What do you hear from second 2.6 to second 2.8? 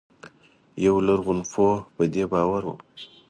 و.